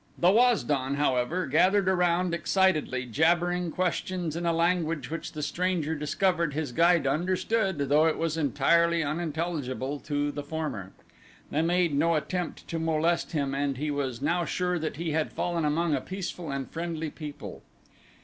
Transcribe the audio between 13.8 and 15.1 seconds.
was now sure that